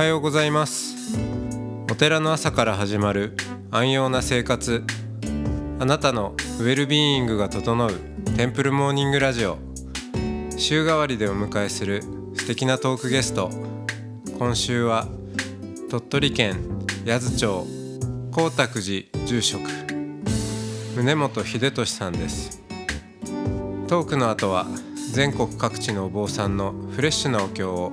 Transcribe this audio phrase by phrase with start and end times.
[0.00, 0.94] はようございます。
[1.90, 3.36] お寺の朝から始まる
[3.70, 4.82] 安養な生活。
[5.78, 7.92] あなたのウェルビーイングが整う
[8.34, 9.58] テンプルモーニングラジオ。
[10.56, 12.02] 週替わりでお迎えする
[12.34, 13.50] 素敵なトークゲスト。
[14.38, 15.06] 今週は
[15.90, 16.56] 鳥取県
[17.06, 17.66] 八頭町
[18.30, 19.68] 光沢寺住職。
[20.96, 22.62] 宗本秀俊さんです。
[23.86, 24.66] トークの後は
[25.12, 27.92] 全国各地のお坊さんのフレッシュなお経を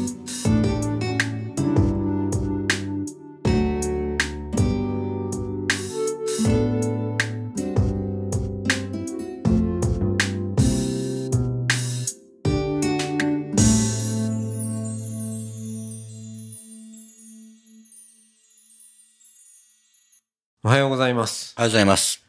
[20.63, 22.23] おはようございますありがとうございます。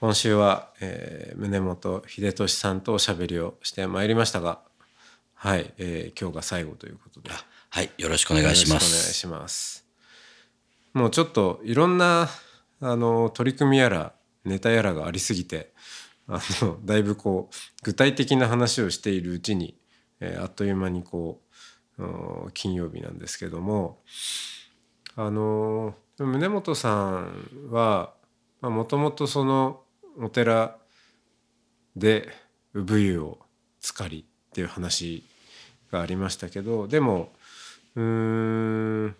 [0.00, 4.60] 今週は、えー、宗本秀俊さんとおしゃべりをしてまいりましたが
[5.34, 7.30] はい、えー今日が最後ということで
[7.70, 9.14] はい、よろしくお願いしまよろしくお願いす。
[9.14, 9.84] します
[10.94, 12.28] もうちょっといろんな
[12.80, 14.12] あの取り組みやら
[14.44, 15.72] ネタやらがありすぎて
[16.28, 17.54] あのだいぶこう
[17.84, 19.76] 具体的な話をしているうちに、
[20.20, 21.40] えーあっという間にこ
[21.98, 23.98] ううん金曜日なんですけども
[25.16, 28.12] あの宗本さんは
[28.60, 29.82] もともとその
[30.20, 30.76] お寺
[31.94, 32.28] で
[32.74, 33.38] 産湯を
[33.80, 35.22] 浸かりっていう話
[35.92, 37.30] がありましたけどでも
[37.94, 39.16] うん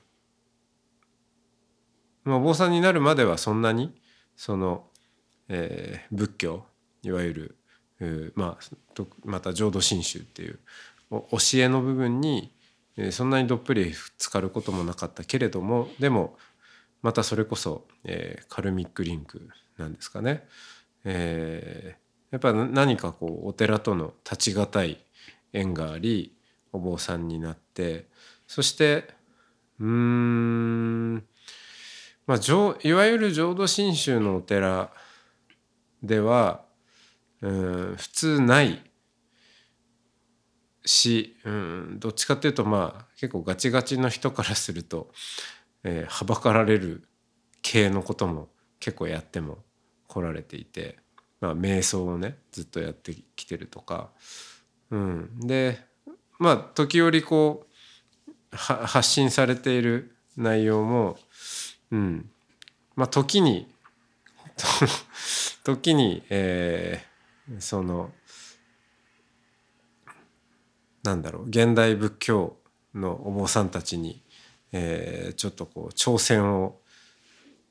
[2.25, 3.95] まあお坊さんになるまではそんなに
[4.37, 4.85] その、
[5.49, 6.65] えー仏教
[7.03, 7.57] いわゆ
[8.01, 10.59] るまあまた浄土真宗っていう
[11.11, 12.53] 教えの部分に、
[12.97, 16.37] えーそんなにどっぷり浸かることもなかったけれどもでも
[17.03, 20.47] またそれこそ、えーカルミックリンクなんですかね。
[21.05, 24.99] えーやっぱ何かこうお寺との立ち難い
[25.53, 26.37] 縁があり
[26.73, 28.07] お坊さんになって
[28.47, 29.09] そして
[29.81, 31.15] うん
[32.27, 32.39] まあ
[32.83, 34.93] いわゆる浄土真宗のお寺
[36.03, 36.65] では
[37.41, 38.83] うん普通ない
[40.85, 45.11] しうんどっちかっていうとまあ結構ガチガチの人からすると、
[45.85, 47.09] えーはばかられる
[47.63, 48.49] 系のことも
[48.81, 49.59] 結構やっても
[50.07, 50.97] 来られていて、
[51.41, 54.11] まあ、瞑想をねずっとやってきてるとか、
[54.91, 55.79] うん、で
[56.39, 57.67] まあ時折こ
[58.53, 61.19] う発信されている内容も、
[61.91, 62.31] うん、
[62.97, 63.69] まあ時に
[65.65, 67.09] 時に、えー
[67.61, 68.13] その
[71.03, 72.57] なんだろう現代仏教
[72.95, 74.23] のお坊さんたちに、
[74.73, 76.81] えーちょっとこう挑戦を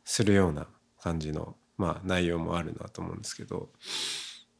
[0.03, 0.67] するような
[1.01, 3.69] 感じの、まあ、内容もあるなと思うんですけど、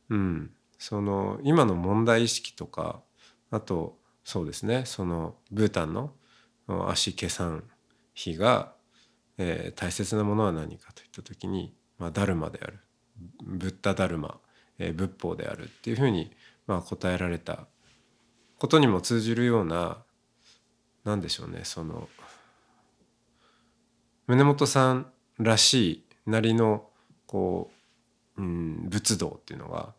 [0.10, 3.02] うん、その今の問題意識とか
[3.50, 6.12] あとそうですねそのブータンの
[6.90, 7.64] 足計算
[8.14, 8.74] 比が、
[9.38, 12.80] えー大切なものは何かといった時に、まあ、ダルマである
[13.42, 14.40] ブッダダルマ、
[14.80, 16.32] えー仏法であるっていうふうに、
[16.68, 17.68] まあ、答えられた
[18.60, 20.04] ことにも通じるような
[21.06, 22.10] 何でしょうねその
[24.28, 25.08] 宗本さん
[25.40, 26.86] らしいなりの
[27.26, 27.72] こ
[28.38, 29.94] う、うん、仏道っていうのが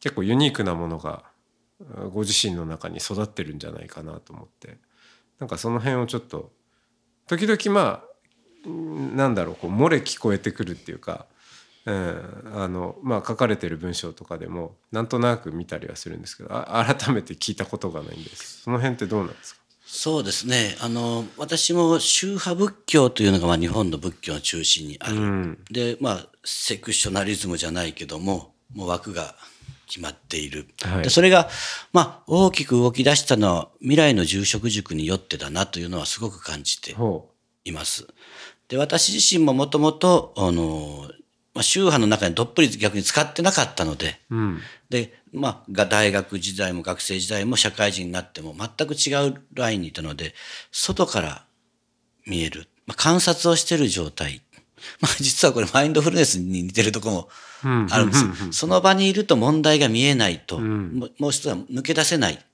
[0.00, 1.24] 結構ユニークなものが
[2.12, 4.78] ご自身の中に育ってるんじゃないかなと思って。
[5.40, 6.52] なんかその辺をちょっと
[7.26, 8.04] 時々まあ
[8.66, 11.26] うんなんだろうこう漏れ聞こえてくるっていうか、
[11.86, 18.62] うんあのまあ、書かれてる文章とかでもなんとなく見たりはするんですけどあ改めて聞いたことがないんです。
[18.62, 19.60] その辺ってどうなんですか？
[19.86, 20.76] そうですね。
[20.80, 25.16] あの、私も宗派仏教というのがまあ日本の仏教の中心にある。
[25.16, 29.34] うんで、まあ、セクショナリズムじゃないけども、もう枠が
[29.86, 30.66] 決まっている。
[30.82, 31.48] はいでそれが、
[31.92, 37.30] まあ、大きく動き出したのは未来の住職塾によってだなというのはすごく感じてほ
[37.64, 38.06] います。
[38.68, 41.08] で、私自身ももともと、あの、
[41.54, 44.60] まあ、宗派の中にどっぷり逆に使ってなかったので、う、うん、
[44.90, 50.34] で、まあ、が大学時代も学生時代も社会人になっても全く違うラインにいたので、
[50.72, 51.44] 外から
[52.26, 54.42] 見える、まあ、観察をしている状態。
[55.00, 57.28] まあ、実はこれマインドフルネスに似てるところも
[57.64, 57.86] うん。
[57.90, 58.24] あるんです。
[58.50, 62.44] その場にいると問題が見えないと、もう一つは抜け出せない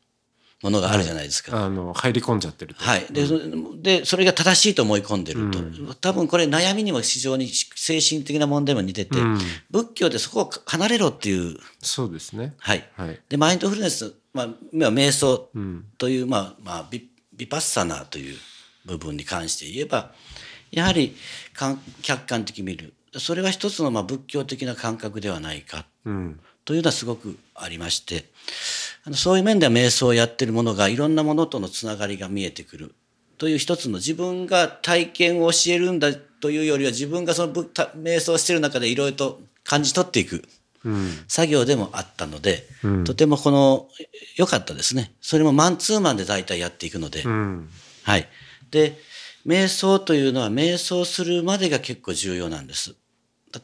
[0.62, 1.65] ものがあるじゃないですか。
[1.65, 3.07] あの入り込んじゃってるとはい。
[3.11, 3.39] で、そ
[3.81, 5.95] で、それが正しいと思い込んでると。
[5.95, 9.39] 多分これ悩みにも非常に精神的な問題も似てて、うん
[9.71, 12.89] 仏教でそこを離れろっていう、そうですねはい。
[12.97, 18.37] はいで、マインドフルネス、まあ、まあ瞑想んという、まあ、まあ、ビビパッサナーという
[18.85, 20.12] 部分に関して言えば、
[20.71, 21.17] やはり
[22.03, 22.93] 客観的に見る。
[23.19, 28.25] それは一つのまあ仏教的な感覚ではないかうんというのはすごくありまして
[29.05, 32.95] あのそういう面では瞑想をやってるものがいろんなものとのつながりが見えてくる。
[33.39, 40.45] という一つの自分が体験を教えるんだというよりは自分がその瞑想してる中でいろいろと感じ取っていく
[40.85, 41.25] うん。
[41.29, 43.05] 作業でもあったので、うん。
[43.05, 43.89] とてもこの
[44.37, 45.12] 良かったですね。
[45.21, 47.69] それもマンツーマンで大体やっていくので、うん。
[48.03, 48.29] はい。
[48.71, 48.99] で、
[49.47, 52.95] 瞑想というのは瞑想するまでが結構重要なんです。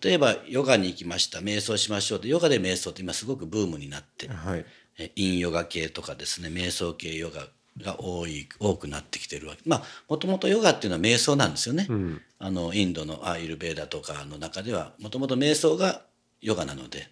[0.03, 1.38] 例えばヨガに行きました。
[1.38, 2.21] 瞑想しましょう。
[2.21, 4.65] とヨガで瞑想って今すごくブームになってはい。
[4.99, 7.47] えインヨガ系とかですね瞑想系ヨガ
[7.83, 9.61] が多い多くなってきてるわけ。
[9.67, 12.23] まあもともとヨガっていうのは瞑想なんですよね、うん。
[12.38, 16.03] あのインドのアーユルベーダとかの中ではもともと瞑想が
[16.41, 17.09] ヨガなので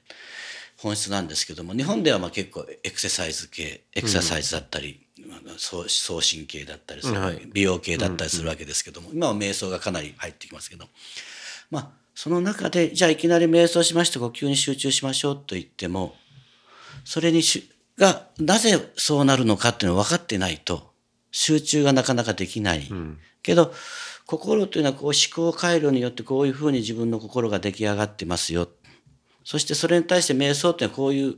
[0.78, 7.48] 本質なんですけども日本ではまあ結構エクササイズ系エクササイズだったり、まあ送送信系だったりする、はい。
[7.52, 10.86] 美容系だったりするわけですけども、今は瞑想がかなり入ってきますけど。
[11.70, 16.14] まあその中でじゃあいきなり瞑想しまして呼吸に集中しましょうと言っても
[17.04, 20.92] それにしがなぜそうなるのかっていうのを分かってないと
[21.30, 22.88] 集中がなかなかできない。
[22.90, 23.72] うんけど
[24.26, 28.68] 心というのはこう思考回路によってこういうふうに自分の心が出来上がってますよ。
[29.44, 31.34] そしてそれに対して瞑想っていうのはこういう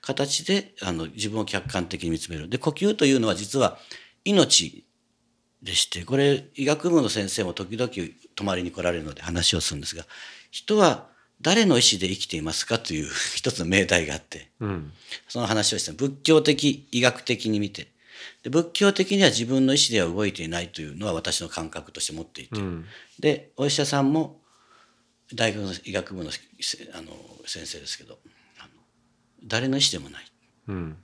[0.00, 2.48] 形であの自分を客観的に見つめる。
[2.48, 3.78] で呼吸というのは実は
[4.24, 4.86] 命
[5.64, 7.90] でしてこれ医学部の先生も時々
[8.36, 10.04] 泊まりに来られるので話をするんですが
[10.50, 11.08] 人は
[11.40, 14.92] 誰の意思で生きていますかという 一つの命題があってうん。
[15.28, 17.88] その話をして仏教的医学的に見て
[18.42, 22.86] で仏教的には自分の意思では動いていないというのは私の感覚として持っていて、うん。
[23.18, 24.40] でお医者さんも
[25.32, 26.40] 大学の医学部のせ
[26.92, 27.16] あの
[27.46, 28.18] 先生ですけど
[28.58, 28.68] あの
[29.44, 30.26] 誰の意思でもない。
[30.68, 30.96] うん。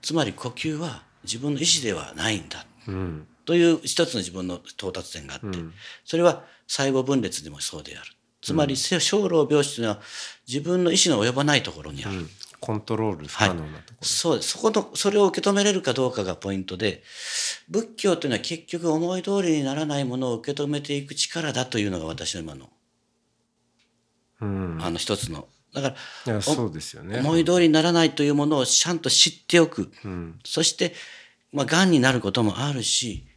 [0.00, 2.66] つまり呼吸は自分の意思ではないんだ。
[2.86, 5.72] うんという一つの自分の到達点があって、うん。
[6.04, 8.10] それは細胞分裂でもそうである。
[8.42, 10.00] つまり小老病死というのは
[10.46, 12.30] 自分の意思の及ばないところにある、うん。
[12.60, 17.02] コントロール不可能なとこそうですそこのそれを受け止めれるかどうかがポイントで
[17.70, 22.70] 仏教というのは結局思い通りにならないものを受け止めていく力だというのが私の今のろ
[24.42, 24.78] うん。
[24.82, 25.48] あの一つの。
[25.72, 25.94] だか
[26.26, 27.20] らそうですよね。
[27.20, 29.90] 思い通りにならないというものをちゃんと知っておく。
[30.04, 30.38] うん。
[30.44, 30.92] そして
[31.52, 33.27] まあ癌になることもあるしじ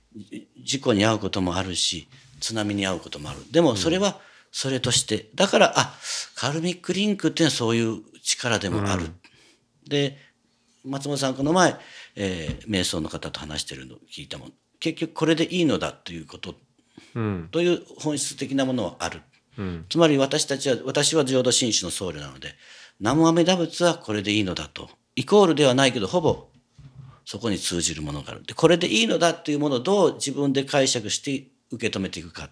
[0.63, 2.07] 事故に遭うこともあるし
[2.39, 3.39] 津波に遭うこともある。
[3.51, 4.19] でもそれは
[4.51, 5.93] それとしてだからあ
[6.35, 9.09] カルミックリンクっていうのはそういう力でもある、
[9.87, 10.17] で
[10.83, 11.75] 松本さんこの前、
[12.15, 14.53] えー瞑想の方と話してるのを聞いたもん。
[14.79, 16.55] 結局これでいいのだということ。
[17.15, 17.49] うん。
[17.51, 19.21] という本質的なものはある。
[19.57, 19.85] うん。
[19.89, 22.55] つまり私たちは私は浄土真宗の僧侶なので
[22.99, 24.89] 南無阿弥陀仏はこれでいいのだと。
[25.15, 26.47] イコールではないけどほぼ
[27.31, 28.43] そこに通じるものがある。
[28.43, 32.49] でこれでいいのだというものをどう自分で解釈して受け止めていくか。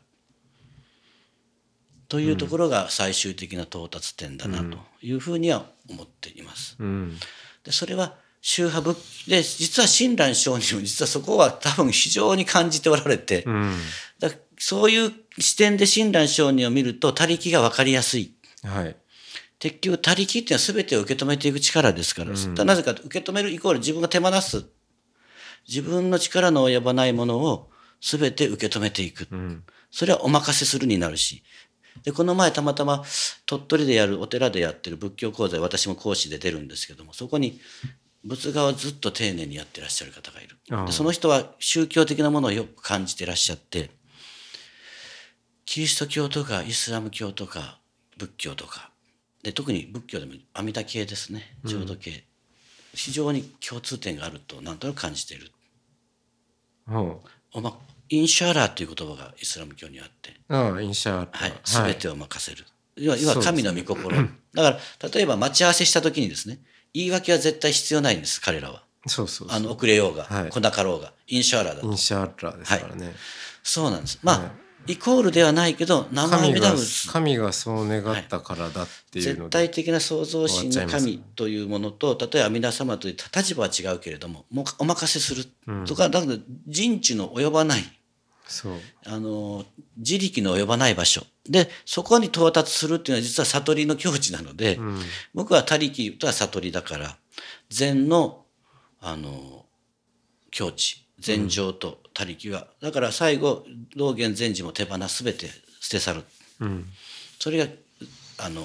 [2.08, 6.78] というところが最終的な到達点だなというふうには思っています。
[6.80, 7.18] うん。
[7.66, 13.76] でそれは宗派仏で実は親鸞上人も実はそこは多分非常に感じておられて、うん。
[14.18, 18.32] だそういう視点で親鸞上人を見ると他力が分かりやすい。
[18.64, 18.96] はい
[19.60, 24.66] 結局他力っていうのは全てを受け止めていく力ですから、なぜかと受け止めるイコール自分が手放す。
[25.68, 27.70] 自分の力の及ばないものを
[28.02, 29.64] 全て受け止めていく、うん。
[29.92, 31.44] それはお任せするになるし。
[32.04, 33.04] でこの前たまたま
[33.46, 37.60] 鳥取でやるお寺でやってる仏教講座私も講師で出るんですけどもそこに
[38.24, 40.58] 仏画をずっと丁寧にやってらっしゃる方がいる。
[40.86, 43.90] でその人は宗教的なものをよく感じてらっしゃって
[45.66, 47.80] キリスト教とかイスラム教とか
[48.18, 48.89] 仏教とか
[49.44, 51.58] で特に仏教でも阿弥陀系ですね。
[51.64, 52.26] 浄土系、
[52.94, 55.52] 非常に共通点があるとなんとなく感じている。
[56.88, 57.22] ほ
[57.54, 57.78] おま
[58.10, 60.32] インシャーラーという言葉がイスラム教にあって。
[60.50, 61.52] うああインシャーはい、はい。
[61.64, 62.66] 全てを任せる。
[62.96, 64.16] 要は要は神の御心。
[64.16, 66.60] だから、例えば待ち合わせした時にですね、
[66.94, 68.84] 言い訳は絶対必要ないんです、彼らは。
[69.08, 70.50] そうそうあの、遅れようが、はい。
[70.50, 71.88] 来なかろうが、インシャーラーだと。
[71.88, 73.16] インシャーラーですからね。
[73.64, 74.20] そうなんです。
[74.24, 74.52] まあ、
[74.90, 76.76] イコールではないけど、名前神が。
[77.12, 79.40] 神がそう願ったからだっていうので。
[79.42, 85.46] 絶対的な創造神の神というものと、例えば皆様という立場は違うけれども、もうお任せする
[85.86, 87.84] とか、だけど人知の及ばない。
[88.48, 88.74] そう。
[89.06, 89.64] あの
[89.96, 91.24] 自力の及ばない場所。
[91.48, 95.00] でそこに到達するっていうのは実は悟りの境地なので、うん。
[95.36, 97.16] 僕は他力とは悟りだから
[97.70, 98.46] 禅の
[99.00, 99.66] あの
[100.50, 105.48] 境地禅情と他力は、だから最後道元禅師も手放す全て
[105.80, 106.24] 捨て去る。
[106.62, 106.86] うん
[107.40, 107.72] それが
[108.38, 108.62] あの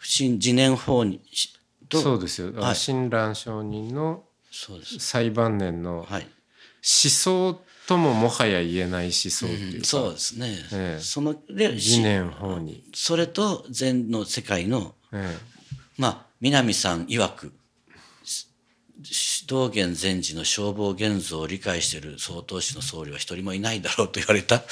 [0.00, 1.20] 新自念法に
[1.88, 2.76] とそうですよ、はい。
[2.76, 4.98] 親鸞上人のそうです。
[5.00, 6.28] 最晩年のはい。
[6.82, 11.02] 想とももはや言えない思想っていうか、そうですね、ええ。
[11.02, 15.36] そので疑念法に、それと禅の世界のえ
[15.96, 17.52] まあ南さん曰くし
[19.46, 24.62] 道元禅師の消防現像を理解している曹洞宗の僧侶は一人もいないだろうと言われた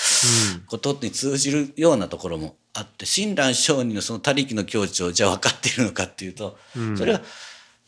[0.67, 6.59] ことに通じるようなところもあって親鸞上人のその他力の境地をじゃあ分かっているのかっていうと、
[6.97, 7.21] それは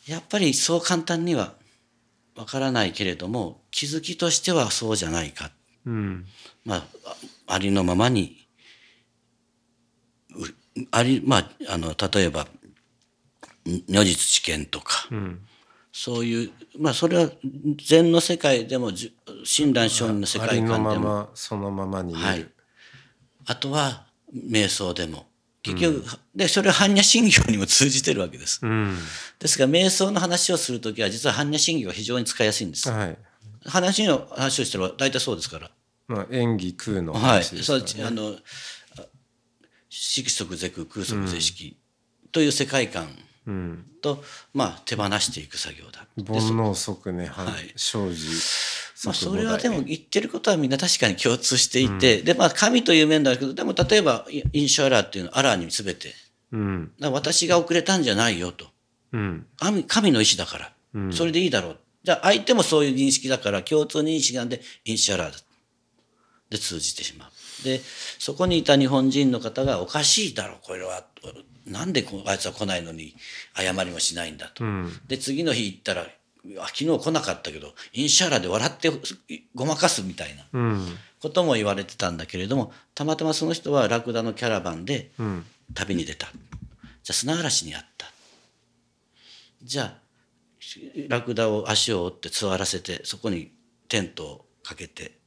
[0.06, 1.54] やっぱりそう簡単には
[2.34, 5.46] 分からないけれども気づきとしてはそうじゃないか。
[5.46, 5.50] え
[5.86, 6.26] うん。
[6.64, 6.84] まあ、
[7.46, 8.46] あありのままに
[10.34, 15.40] うありまああの例えばん如実知見とか、うん
[15.98, 17.30] そういうまあそれは
[17.82, 18.90] 禅の世界でも
[19.44, 21.04] 親鸞上人の世ありの界観でも。
[21.04, 22.46] ままそのままにはい。
[23.46, 25.24] あとは瞑想でも。
[25.62, 28.60] 結局、でそれは般若心経にも通じてるわけです。
[28.62, 28.94] うん。
[29.38, 32.90] ですが瞑想の話をするときは実は般若心経が非常に使いやすいんです。
[32.90, 33.18] はい。
[33.64, 35.70] 般若心経の話をしてれば大体そうですから。
[36.08, 38.04] まあ演技空のはい、話ですから、ね。
[38.04, 38.36] あの
[38.98, 39.02] あ
[39.88, 41.74] 色即是空空即是色
[42.32, 43.18] という世界観うん、
[44.02, 44.22] と、
[44.54, 46.06] まあ、手放していく作業だ。
[46.16, 47.72] で煩悩即ね、ははい。
[47.76, 48.26] 生じ。
[49.04, 56.14] まあ、即それはでも言ってることはみんな確かに共通していて、でまあ神という面だけどでも例えばイインシャアラーっていうのはアラーに全て。
[56.52, 56.92] うん。
[57.00, 58.66] 私が遅れたんじゃないよと。
[59.12, 59.46] うん。
[59.58, 61.12] 神神の意志だから、うん。
[61.12, 61.78] それでいいだろう。
[62.02, 65.38] じゃあ相手もそういう認識だから共通認識なんでインシャアラーだ
[66.50, 67.30] で通じてしまう
[67.64, 67.80] で
[68.18, 71.04] そこにいた日本人の方がおかしいだろうこれは。
[71.66, 73.16] なんでこあいつは来ないのに
[73.54, 75.00] 謝りもしないんだと、うん。
[75.08, 78.92] で次の日行ったらあ昨日来なかったけどインシャアラーで笑って
[79.54, 80.46] ごまかすみたいな。
[80.52, 80.86] うん。
[81.20, 85.44] ことも言われてたんだけれどもたまたまその人はラクダのキャラバンでうん。
[85.74, 86.28] 旅に出た。
[86.28, 88.06] じゃあ砂嵐にあった。
[89.62, 90.06] じゃあ
[91.08, 93.52] ラクダを足を折って座らせてそこに
[93.88, 95.18] テントをかけて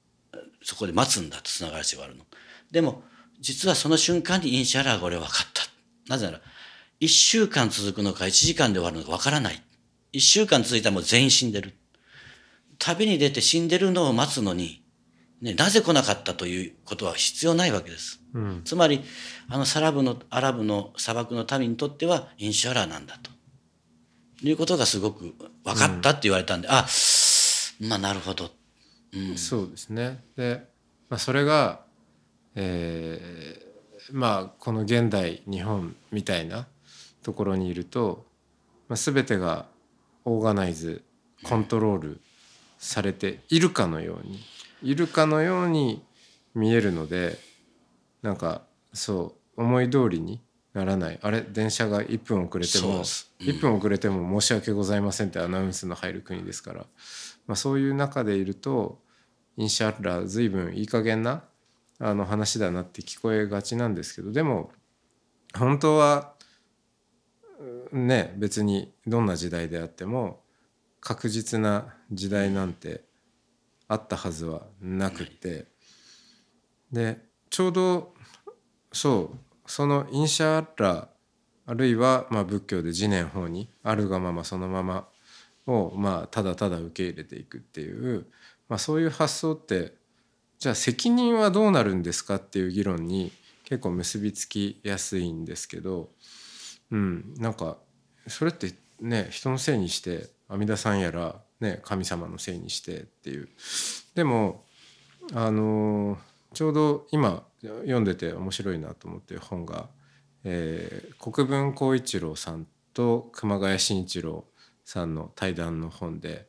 [0.61, 2.25] そこで待つんだと砂嵐があるの。
[2.71, 3.03] でも
[3.39, 5.63] 実はその瞬間にインシャラーが俺は分かった。
[6.07, 6.41] なぜなら
[7.01, 9.63] 1週間続くのか1時間で終わるのか分からない。
[10.13, 11.75] 1週間続いたらもう全員死んでる。
[12.77, 14.83] 旅に出て死んでるのを待つのに、
[15.41, 18.21] ね、なぜ来なかったということは必要ないわけです。
[18.33, 18.61] うん。
[18.65, 19.01] つまり
[19.49, 23.31] あのサラブのアラブの砂漠の民にとってはインシャラーなんだと。
[24.41, 26.85] いうことがすごく分かったって言われたんで、あ
[27.81, 28.49] まあなるほど、
[29.35, 30.23] そうですね。
[30.35, 30.67] で、
[31.09, 31.81] まあ、それが、
[32.55, 33.69] えー
[34.11, 36.67] まあこの現代日本みたいな
[37.23, 38.25] ところにいると、
[38.87, 39.65] まあ、全てが
[40.25, 41.03] オーガナイズ
[41.43, 42.21] コントロール
[42.77, 44.39] されているかのように
[44.81, 46.01] いるかのように
[46.55, 47.37] 見えるので
[48.21, 48.63] なんか
[48.93, 50.41] そう思い通りに
[50.79, 51.19] ならない。
[51.21, 53.47] あれ電車が1分遅れてもそうん。
[53.47, 56.85] 1分遅れても申し訳ございませんってアナウンスの入る国ですから、
[57.47, 58.99] まあ、そういう中でいると
[59.57, 61.43] インシャッラ随分いい加減な
[61.99, 64.71] あの話だなって聞こえがちなんですけどでも
[65.57, 66.33] 本当は
[67.91, 70.41] うんね別にどんな時代であっても
[71.01, 73.03] 確実な時代なんて
[73.87, 75.67] あったはずはなくって。
[76.91, 77.19] で
[77.49, 78.13] ちょうど
[78.91, 81.09] そうそのインシャッラ
[81.67, 85.07] あるいはまあ仏教で自念法にあるがままそのまま
[85.67, 88.25] をまあただただ受け入れていくっていう、
[88.67, 89.93] まあ、そういう発想って
[90.57, 93.31] じゃあ責任はどうなるんですかっていう議論に
[93.63, 96.09] 結構結びつきやすいんですけど、
[96.89, 97.77] うん、なんか
[98.25, 103.49] それってね人のせいにして阿弥陀さんやら、ね、神様のせいにしてっていう。
[104.15, 104.65] でも
[105.35, 106.17] あの
[106.55, 109.89] ちょうど今読んでて面白いなと思ってる本が、
[110.43, 114.45] えー国分光一郎さんと熊谷慎一郎
[114.85, 116.47] さんの対談の本で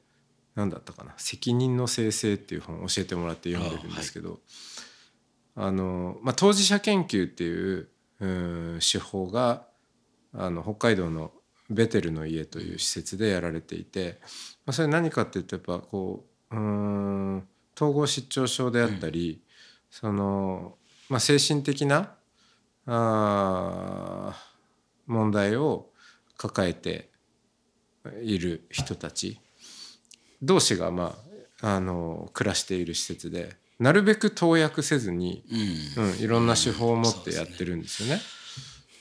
[0.54, 4.40] 何だったかな「責任の生成」っていう本を教えてもらって読んでるんですけど
[5.56, 7.88] あ、の、まあ、当事者研究っていう
[8.20, 9.66] うん手法が
[10.32, 11.32] あの北海道の
[11.68, 14.18] ベテルの家という施設でやられていて、
[14.66, 17.48] まあ、それ何かっていうとやっぱこううーん
[17.80, 19.42] 統合失調症であったり、
[19.90, 20.76] その、
[21.10, 22.14] まあ、精神的な
[22.86, 24.50] あー
[25.06, 25.90] 問題を
[26.36, 27.10] 抱えて
[28.22, 29.40] いる人たち
[30.40, 31.16] 同士が、ま
[31.60, 35.44] あ、あの暮らしている施設でなるべく投薬せずに、
[35.96, 38.20] うんうん、いろんな手法を持ってやってるんですよね。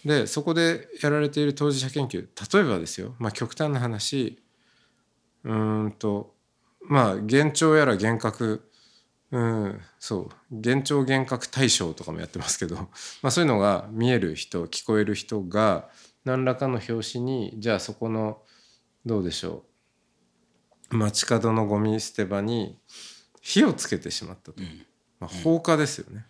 [0.05, 4.41] でそこでやられている当事者研究例えばですよ、まあ、極端な話
[5.43, 6.33] うーんと
[6.81, 8.68] まあ幻聴やら幻覚
[9.31, 10.55] うんそう。
[10.55, 12.75] 幻聴幻覚対象とかもやってますけど、
[13.21, 15.89] まあ、そういうのが見える人聞こえる人が
[16.25, 18.41] 何らかの拍子にじゃあそこの
[19.05, 19.65] どうでしょ
[20.91, 22.79] う街角のゴミ捨て場に
[23.41, 24.61] 火をつけてしまったと、
[25.19, 26.25] まあ、放火ですよね。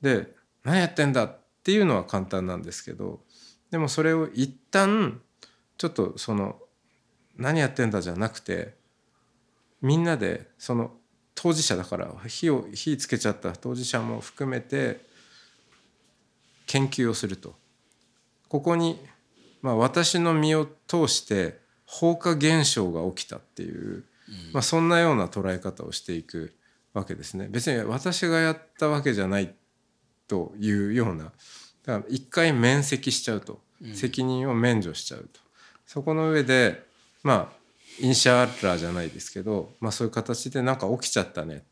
[0.00, 0.34] で
[0.64, 3.22] 何やってんだっていうのは簡単なんですけど
[3.70, 5.20] でもそれを一旦
[5.76, 6.58] ちょっとその
[7.36, 8.74] 何やってんだじゃなくて
[9.82, 10.92] みんなでその
[11.34, 13.52] 当事者だから火を火つけちゃった。
[13.52, 15.00] 当事者も含めて
[16.66, 17.54] 研究をすると。
[18.48, 18.98] ここに、
[19.62, 24.04] まあ、私の身を通して放火現象が起きたっていう、
[24.52, 26.54] まあ、そんなような捉え方をしていく
[26.92, 27.48] わけですね。
[27.48, 29.54] 別に私がやったわけじゃない
[30.26, 31.32] というような
[31.84, 33.60] だから一回免責しちゃうと。
[33.94, 35.40] 責任を免除しちゃうと、
[35.86, 36.84] そこの上で
[37.22, 37.59] まあ
[37.98, 41.64] インシャーラーじゃないですけど、まあ、そういう形でなんか起きちゃったね、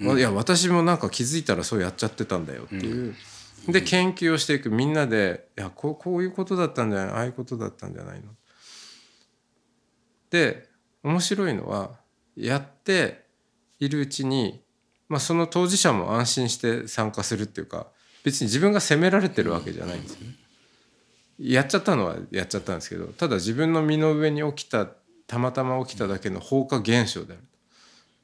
[0.00, 3.14] うん、いや私もなんか気づいたらそうやっちゃってたんだよっていう、
[3.66, 4.70] うん、で研究をしていく。
[4.70, 7.14] みんなでいやこうこういうことだったんじゃない？
[7.14, 8.32] ああいうことだったんじゃないの？
[10.30, 10.68] で
[11.02, 11.92] 面白いのは
[12.36, 13.24] やって
[13.78, 14.62] いるうちに、
[15.08, 17.86] まあ、その当事者も安心して参加するっていうか
[18.24, 20.34] 別に自分が責められてるわけじゃないんですよね。
[21.38, 24.86] やっちゃったのはやっちゃったんですけどただ自分の身の上に起きた
[25.26, 27.42] たまたま起きただけの放火現象である。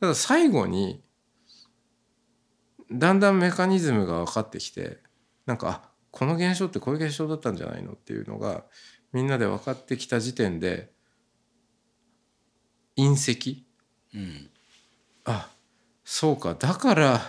[0.00, 1.02] ただ最後に
[2.90, 4.98] だんだんメカニズムが分かってきて
[5.46, 8.64] なんかあこの現象ってこういう現象だったんじゃないのっていうのが
[9.12, 10.90] みんなで分かってきた時点で
[12.96, 13.66] 隕石、
[14.14, 14.50] うん、
[15.24, 15.50] あ
[16.04, 16.54] そうか。
[16.54, 17.20] だから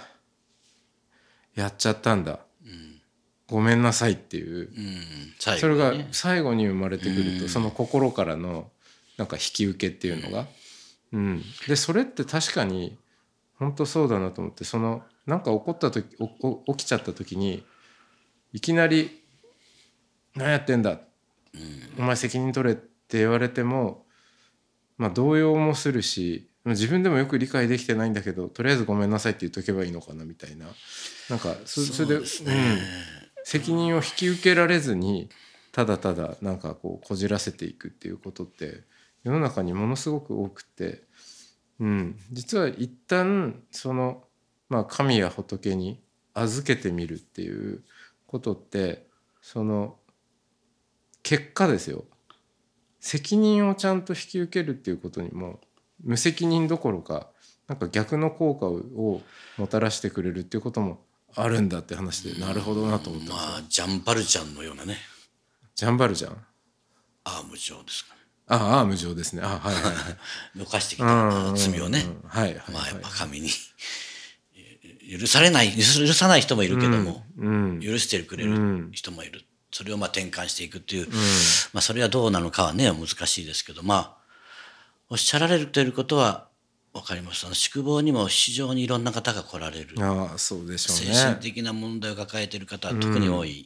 [1.56, 2.43] やっちゃったんだ
[3.48, 5.58] ごめんなさいっていう、うん。
[5.58, 8.72] それが最後に生まれてくると、その心からの
[9.18, 10.48] なんか引き受けっていうのが、
[11.12, 12.98] うん、でそれって確かに
[13.60, 17.64] 本当そうだなと思ってそのなんか起こった時起きちゃった時に
[18.52, 19.22] いきなり
[20.36, 21.00] 「何やってんだ、
[21.98, 24.06] お前責任取れ」って言われても
[24.98, 30.68] まあ動揺もするし自分でもよく理解できてないんだけどとりあえずごめんなさいって言っとけばいいのかなみたいな。
[31.30, 33.13] なんかそれで、ね、うん
[33.44, 35.30] 責任を引き受けられずに
[35.72, 38.82] ただただなんかこうこじらせていくっていうことって
[39.24, 41.04] 世の中にものすごく多くて、
[41.80, 44.24] うん、実は一旦その、
[44.70, 46.02] まあ、神や仏に
[46.34, 47.84] 預けてみるっていう
[48.28, 49.08] ことって
[49.42, 49.98] その
[51.22, 52.06] 結果ですよ。
[53.00, 55.60] 責任をちゃんと引き受けるっていうことにも
[56.02, 57.28] 無責任どころか
[57.68, 59.22] なんか逆の効果を
[59.58, 61.02] もたらしてくれるっていうことも
[61.36, 64.98] あるんだって話でなるほどなと思ったまあジャンバルジャンのようなね。
[65.76, 66.38] ジャンバルジャン？
[67.26, 68.20] アーム状ですかね。
[68.48, 69.42] あアーム状ですね。
[69.44, 69.94] あはいはい
[70.58, 73.50] どかしてきた罪をね、はい、まあやっぱ神に
[75.20, 81.10] 許されない許さない人もいるけども、うん許してくれる人もいる、それをまあ転換していくっていう、
[81.74, 84.18] まあそれはどうなのかはね難しいですけどまあ
[85.10, 86.48] おっしゃられていることは
[86.94, 89.96] わかります宿坊にも非常にいろんな方が来られる。
[90.00, 93.66] あそうでしょう、ね、精神的な問題を抱えている方は特に多い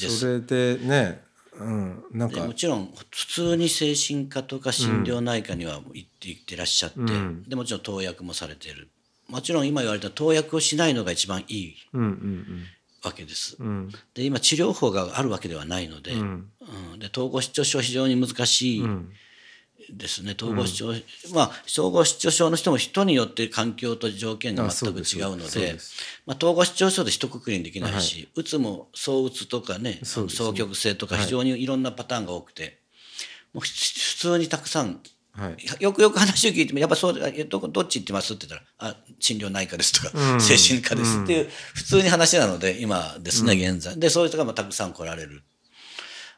[0.00, 1.22] です、うん、それでね、
[1.58, 2.44] うん、なんか。
[2.44, 8.88] もちろん普通に精神科とか心療内科には行って行ってらっしゃって、うん、でもちろん投薬もされている。
[9.28, 11.74] もちろん今言われた投薬をしないのが一番いい
[13.02, 13.56] わけです。
[13.58, 16.48] うん、で今治療法があるわけではないので,、うん。
[16.98, 18.84] で統合失調症は非常に難しい。
[19.90, 20.34] ですね。
[20.36, 21.02] 統合失調、うん、
[21.34, 25.78] まあ統合失調症の人も人によって環境と条件が全く違うので
[26.26, 32.80] まあ、統合失調症で一括りにできないし、はい、うつも躁うつとかね双極性とか非常にいろんなパターンが多くて、
[33.52, 35.00] もう普通にたくさん
[35.36, 44.00] はい、よくよく話を聞いても、やっぱそうどどっち行ってますって言ったら、あ、診療内科ですとか、うん、精神科ですっていう、普通に話なので、今ですね、現在。
[44.00, 45.42] で、そういう人がたくさん来られる。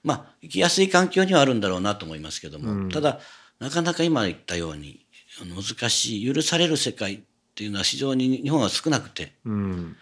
[0.02, 3.20] まあ、生きやすい環境にはあるんだろうなと思いますけども、うん、ただ、
[3.60, 5.04] なかなか今言ったように
[5.44, 7.20] 難しい許される世界っ
[7.54, 9.96] ていうのは非常に日本は少なくて、うん、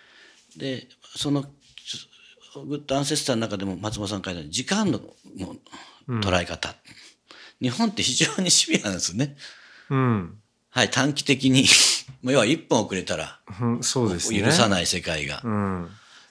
[0.56, 1.42] でその
[2.66, 5.00] グッドアンセスターの中でも松本さん書いた時間の
[6.08, 6.70] 捉え方、
[7.60, 9.36] うん、日本って非常にシビアなんですね。
[9.90, 10.38] うん、
[10.70, 11.66] はい短期的に。
[12.22, 13.40] 要は1分遅れたら、
[13.82, 15.42] そうですね、許さない世界が、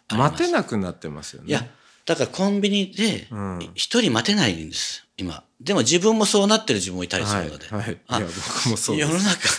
[0.10, 1.50] 待てなくなってますよね。
[1.50, 1.66] いや
[2.06, 3.28] だからコンビニで
[3.74, 5.06] 一人待てないんです。
[5.18, 5.44] 今。
[5.60, 7.68] でも自分もそうなってる自分もいたりするので。
[7.68, 7.80] はい。
[7.82, 9.50] はい、いや、僕もそう世の中、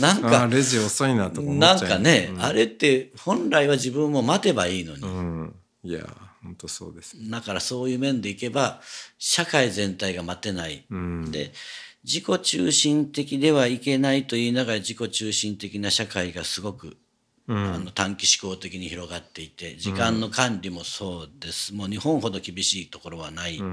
[0.00, 0.46] なんか。
[0.50, 5.02] レジ遅いなと思っなんかね、うん、あれって本来は自分も待てばいいのに。
[5.02, 6.06] うん、いや、
[6.42, 8.80] 本当そうです、だからそういう面でいけば、
[9.18, 10.84] 社会全体が待てない。
[10.90, 11.52] うん、で、
[12.04, 16.96] 自己中心的ではいけないと言いながら自己中心的な社会がすごく
[17.48, 23.68] うん、あの短期思考的に広がっていて時間の管理もそうです、もう日本ほど厳しいところはない、だか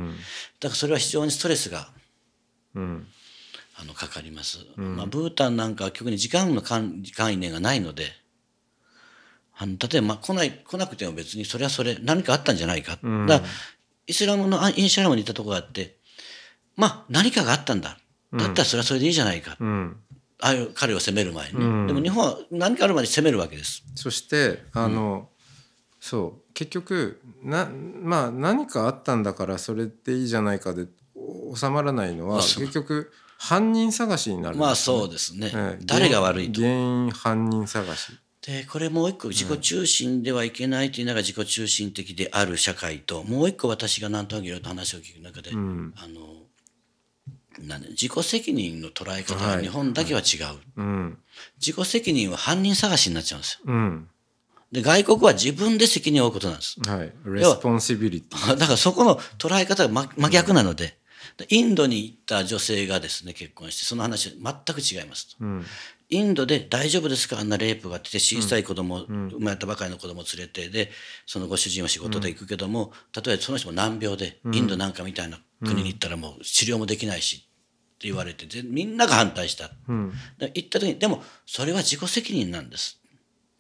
[0.62, 1.90] らそれは非常にストレスが
[2.76, 2.80] あ
[3.86, 6.84] のかかります、まあ、ブータンなんかは極に時間の概
[7.18, 8.12] 概念がないので
[9.58, 13.28] あの例えば、まあ、来ない来なくても別にそれはそれ何かあったんじゃないか、ん。
[13.28, 13.52] だから
[14.06, 15.96] イスラムのあインシャラムに行ったところがあって
[16.76, 17.98] まあ何かがあったんだ。
[18.34, 19.98] だったらそれはそれでいいじゃないか、うん
[20.74, 21.60] 彼を責める前に。
[21.60, 21.88] ね、うん。
[21.88, 23.84] でも日本は何かあるまで責めるわけです。
[23.96, 25.30] そしてあの、
[26.00, 26.44] そう。
[26.54, 27.70] 結局な
[28.02, 34.62] まあ何かあったんだからそれでいいじゃないかでお収まらないのは結局犯人探しになるね。
[34.62, 35.86] まあそうですね、ええ。
[35.86, 36.62] 誰が悪いと。
[36.62, 38.14] 原因犯人探し。
[38.42, 45.94] でこれもう一個自己中心ではいけないというのが自己中心的である社会ともう一個私が何となくいろいろと話を聞く中で、うん。
[45.96, 46.43] あの
[47.60, 51.18] なんで自己責任の捉え方は日本だけは違う、うん。
[51.60, 53.60] 自己責任は犯人探しになっちゃうんですよ。
[53.66, 54.10] うん。
[54.72, 56.80] で外国は自分で責任を負うことなんです。
[56.88, 57.14] はい。
[57.26, 60.98] responsibility だからそこの捉え方が真真逆なので、
[61.38, 65.46] でインドに行った女性がですね結婚してその話は全く違いますと。
[65.46, 65.66] うん。
[66.10, 67.40] インドで大丈夫ですか？
[67.40, 70.92] あんなレイプがあってて小さい子供、生まれたばかりの子供を連れてで
[71.26, 77.48] そのご主人は仕事で行くけども、例えばその人も難病で、インドなんかみたいな国に行ったらもう治療もできないし
[77.96, 79.72] って言われてでみんなが反対した。
[79.88, 80.14] うん。
[80.38, 83.00] で行った時にでもそれは自己責任なんです。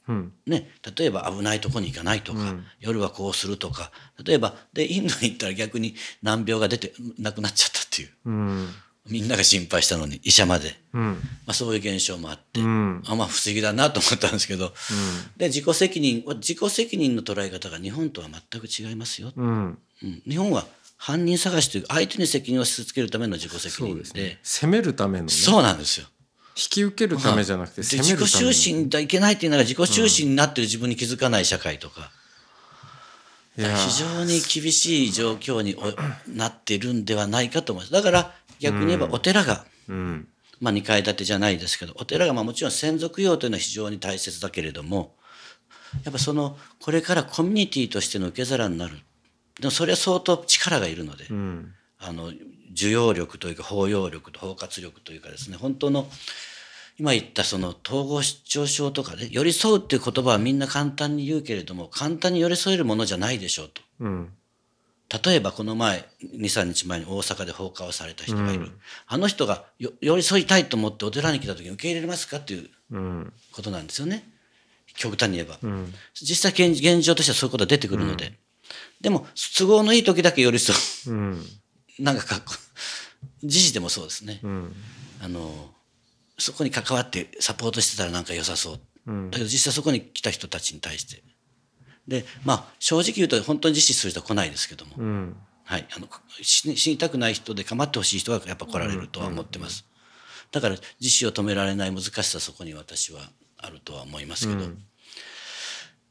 [0.08, 0.34] うん。
[0.46, 2.40] ね、例えば危ないとこに行かないとか、
[2.80, 3.92] 夜はこうするとか
[4.24, 8.10] 例えばでインドに行ったら逆に難病が出て亡くなっちゃったっていう。
[8.26, 8.68] うん。
[9.10, 11.04] みんなが心配したのに医者まで、うん。
[11.04, 13.04] まあ、そういう現象もあって、うん。
[13.06, 14.74] あまあ不思議だなと思ったんですけど、
[15.36, 19.78] で自己責任自己責任の捉え方が日本とは全く違いますよ、うん。
[20.04, 20.22] うん。
[20.26, 20.66] 日本は
[21.06, 24.00] 犯人探しという相手に責任を押し付けるための自己責任で。
[24.00, 24.40] ですね。
[24.42, 25.32] 攻めるためのね。
[25.34, 26.08] そうなんですよ。
[26.56, 29.34] 引き受けるためじゃなくてで自己攻めるための中心でいけない。
[29.34, 32.10] っていうのが自己中心になってる自分に気づかない社会とか、
[33.58, 35.94] いや非常に厳しい状況にお
[36.32, 37.92] なっているんではないかと思います。
[37.92, 40.30] だから逆に言えばお寺が、うん。
[40.62, 45.18] まあ2階建てじゃないですけど、お寺がまあもちろん専属用というのは非常に大切だけれども、
[46.06, 49.00] やっぱその、これからコミュニティとしての受け皿になる。
[49.60, 51.74] でもそれは相当力がいるので、うん。
[52.00, 52.32] あの、
[52.74, 56.10] 受容力というか包容力と包括力というかですね、本当の、
[57.00, 63.82] 今言ったその統合失調症とかで、寄り添うっていう言葉はみんな簡単に言うけれども、簡単に寄り添えるものじゃないでしょうと。
[64.00, 64.34] うん。
[65.24, 68.72] 例えばこの前23日前に大阪で放火をされた人がいる、
[69.06, 73.34] あの人がよ寄り添いたいと思ってお寺に来た時に受け入れれますかっていううん。
[73.52, 74.28] ことなんですよね。
[74.96, 75.94] 極端に言えば、うん。
[76.20, 78.34] 実際現現状としてはそういうことが出てくるので、
[79.02, 80.76] でも都合のいい時だけ寄り添
[81.08, 81.16] う。
[81.16, 81.32] ん。
[82.00, 82.54] うなんかかっこ
[83.44, 84.76] 時事でもそうですね、うん。
[85.22, 85.72] あの
[86.38, 89.32] そこに関わってサポートしてたらなんか良さそう、うん。
[89.32, 91.22] だけど実際そこに来た人たちに対して。
[92.08, 95.36] でまあ正直言うと本当に実施する人は来ないですけども、うん。
[95.66, 96.08] はい、あの
[96.42, 99.86] 死に死にたくない人で構ってほしい人はやっぱ来られるとは思ってます。
[100.52, 103.22] だから自死を止められない難しさそこに私は
[103.58, 104.70] あるとは思いますけど、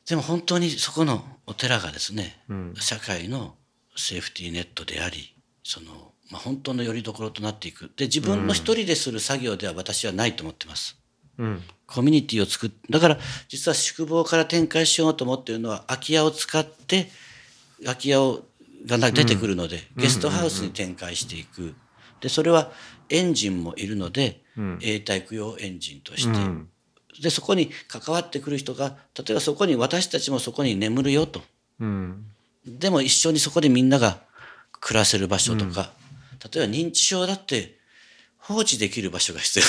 [0.09, 2.45] でも本当にそこのお寺がですね、
[2.77, 3.55] 社会の
[3.97, 7.91] セーフティーネットでありその、まあ、本当の拠り所となっていく。
[7.97, 10.99] で自分の一人でする作業では私はないと思ってます。
[11.39, 11.63] うん。
[11.87, 17.11] コミュニティを作っだから実は宿坊から展開しようと思っているのは空き家を使って
[17.85, 18.45] 空き家を
[18.87, 21.75] がな出てくるので、ゲストハウスに展開していく。
[22.21, 22.73] でそれは
[23.09, 26.69] エンジンもいるので、永代供養エンジンとして、うん
[27.23, 31.43] でそこに関わってくる人が例えばそこに私たちもそこに眠るよと
[31.81, 32.27] うん
[32.67, 34.21] でも一緒にそこでみんなが
[34.81, 35.93] 暮らせる場所とか、
[36.53, 37.79] 例えば認知症だって
[38.37, 39.65] 放置できる場所が必要。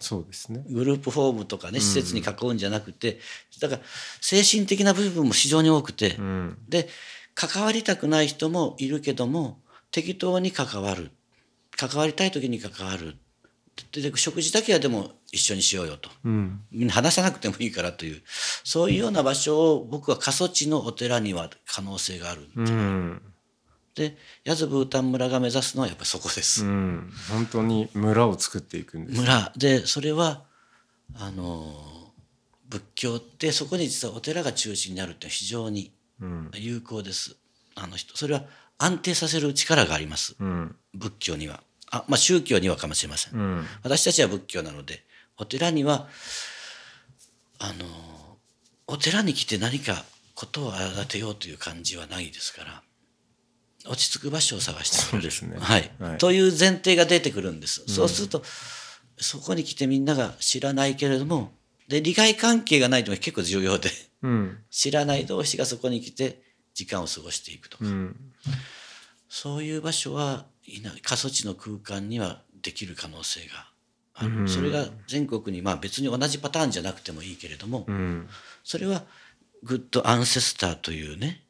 [0.00, 3.20] そうですねグループホームとかね、施設に囲うんじゃなくて、
[3.60, 3.82] だから
[4.20, 6.88] 精神的な部分も非常に多くて、うんで、
[7.34, 11.10] 関わりたくない人もいるけども、適当に関わる。
[11.76, 13.16] 関わりたい時に関わる。
[14.16, 16.10] 食事だけはでも一緒にしようよと。
[16.24, 16.60] うん。
[16.70, 18.22] みんな話さなくてもいいからという、
[18.62, 22.48] そういうような場所を僕は過疎地のお寺には可能性がある。
[22.54, 22.62] う。
[22.62, 23.22] ん。
[23.94, 26.64] で、ヤズブータン村が目指すのはやっぱりそこです。
[26.64, 27.12] うん。
[27.30, 29.52] 本当に村を作っていくんです村。
[29.56, 30.44] でそれは
[31.16, 31.72] あの
[32.68, 36.50] 仏教ってそこに実はお寺が中心になるって非常にうん。
[36.54, 37.36] 有効です。
[37.74, 38.16] あの人。
[38.16, 38.44] それは
[38.78, 40.36] 安定させる力があります。
[40.38, 40.76] うん。
[40.94, 41.62] 仏教には
[41.94, 43.66] あまあ宗教にはかもしれません、うん。
[43.84, 45.04] 私たちは仏教なので
[45.38, 46.08] お寺には
[47.60, 48.38] あの
[48.88, 50.04] お寺に来て何か
[50.34, 52.82] ことを荒立てようという感じはないですから
[53.86, 55.56] 落ち着く場所を探してそうですね。
[55.60, 55.90] はい。
[56.00, 56.18] はい。
[56.18, 58.42] という前提が出てくるんです、そうすると
[59.18, 61.52] そこに来てみんなが知らないけれども
[61.86, 63.90] で利害関係がないというのが結構重要で
[64.22, 64.58] うん。
[64.70, 66.42] 知らない同士がそこに来て
[66.74, 68.16] 時間を過ごしていくとか、うん。
[69.28, 70.46] そういう場所は
[71.02, 73.68] 過疎地の空間にはできる可能性が
[74.14, 78.28] ある、それが全国にまあ別に同じパターンじゃなくてもいいけれども、うん。
[78.62, 79.04] それは
[79.62, 81.42] グッドアンセスターというね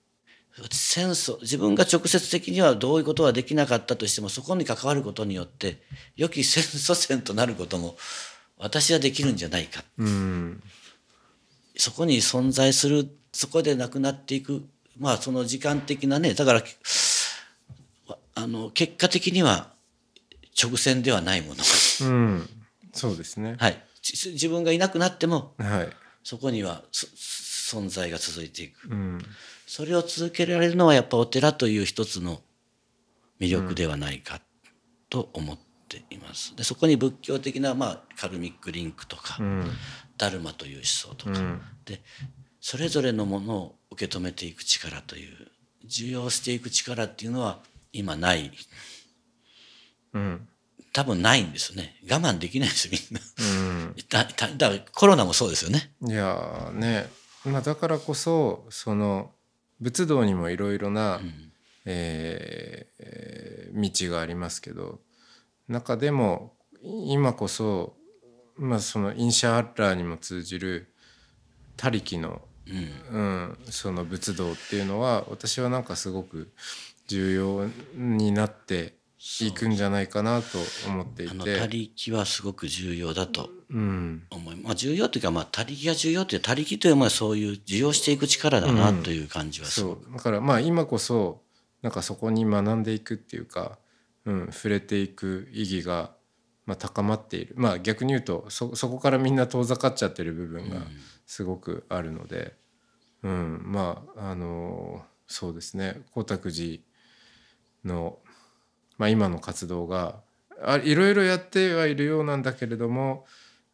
[0.71, 5.83] 戦争自分が直接的にはどういうことはできなかったとしてもそこに関わることによって
[6.17, 7.97] 良き戦祖先となることも
[8.57, 9.83] 私はできるんじゃないか。
[9.99, 10.63] うん。
[11.77, 14.65] そこに存在するそこでなくなっていく
[14.97, 16.63] まあその時間的なねだから
[18.35, 19.73] あの結果的には
[20.61, 21.63] 直線ではないもの。
[22.03, 22.49] うん。
[22.93, 23.57] そうですね。
[23.59, 23.83] はい。
[24.03, 25.89] じ自分がいなくなってもはい。
[26.23, 27.07] そこにはそ
[27.77, 28.89] 存在が続いていく。
[28.89, 29.19] うん。
[29.67, 32.41] それを続けられるのはやっぱお寺という一つの
[33.41, 34.41] 魅力ではないか
[35.11, 36.55] と思っています。
[36.57, 39.71] でそこに仏教的な、まあ、カルミックリンクとか、うん。
[40.17, 41.61] ダルマという思想とか、うん。
[41.85, 42.01] で
[42.61, 45.49] それぞれのものを受け止めていく力という
[45.85, 47.61] 受容していく力っていうのは
[47.95, 48.53] 今ない。
[50.13, 50.49] うん。
[50.93, 51.97] 多分ないんですよね。
[52.09, 53.21] 我慢できないですよみんな。
[53.39, 53.95] うん。
[54.09, 55.93] だだだからコロナもそうですよね。
[56.03, 57.09] いやーね。
[57.45, 59.33] まあだからこそその
[59.81, 61.53] 仏道にもいろいろな、うん。
[61.87, 65.01] えーえー道がありますけど
[65.69, 67.97] 中でも今こそ、
[68.57, 70.95] まあ、そのインシャアッラーにも通じる
[71.77, 73.17] 他力の,、うん。
[73.17, 76.53] うん、その仏道っていうのは私はなんかすごく
[77.07, 78.95] 重要になって
[79.41, 81.59] いくんじゃないかなと思っていて。
[81.59, 83.51] 他力はすごく重要だと。
[83.71, 84.23] うん。
[84.31, 90.13] 思いまあ重要というかまあ他力が重要という他力というのはそういう受容していく力だなという感じはすそごく、う。
[90.15, 91.43] だからまあ今こそ
[91.83, 93.79] なんかそこに学んでいくっていうか、
[94.25, 96.13] うん、触れていく意義が、
[96.67, 97.55] まあ、高まっている。
[97.57, 100.83] まあ逆に言うとそそこからみんな遠ざかっちゃってる部分が
[101.27, 102.55] すごくあるので、
[103.23, 103.63] うん。
[103.65, 106.03] まああのそうですね。
[106.15, 106.79] 光沢寺
[107.85, 108.19] の、
[108.99, 110.23] まあ、今の活動が
[110.63, 113.27] あいろいろやってはいるようなんだけれども、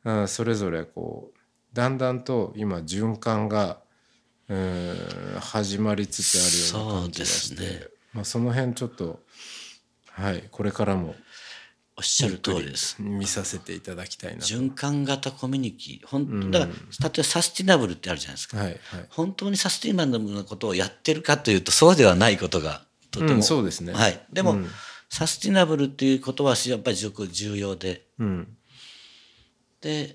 [0.04, 1.38] あそれぞれこう
[1.72, 3.80] だんだんと今循環が
[4.48, 4.96] うん
[5.40, 7.86] 始まりつつあるような感じがしてそうですね。
[8.12, 9.20] まあ、その辺ちょっと
[10.10, 11.14] はいこれからも
[11.96, 12.96] おっしゃる通りです。
[13.00, 14.46] 見させていただきたいなと。
[14.46, 16.06] 循環型コミュニティ。
[16.06, 16.74] 本当だから例
[17.16, 18.78] えばサスティナブルってあるじゃないですか、はいはい。
[19.10, 23.92] 本当にサスティナブルなことをやってるかというとそうではないことがとても、うんそうですね。
[23.92, 24.68] はい、でも、うん。
[25.08, 28.06] サスティナブルっていうことはやっぱりすごく重要で。
[28.18, 28.56] うん。
[29.80, 30.14] で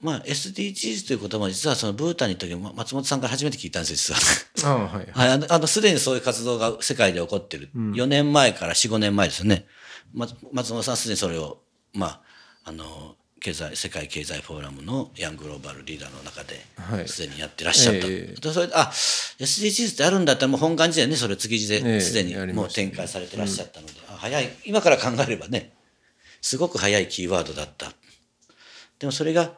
[0.00, 4.18] まあ SDGs という言葉も実はそのブータンに行った時ま松本さんから初めて聞いたんですよ
[4.52, 4.74] 実は。
[4.88, 9.66] はいはい、 あのあのすでにそういう活動が世界で起こってる、4年前から45年前ですよね、
[10.12, 11.62] ま、松本さんすでにそれを
[11.92, 12.22] まあ
[12.64, 17.08] あの経済世界経済フォーラムのヤングローバルリーダーの中ではい。
[17.08, 18.40] すでにやってらっしゃった、ええ。
[18.40, 24.50] でそれであ SDGs ってあるんだったらもう本願寺でねそれ築地ええですでにもう展開されてらっしゃったので、あ早い。
[24.64, 25.72] 今から考えればね
[26.40, 27.92] すごく早いキーワードだった。
[29.00, 29.52] でもそれが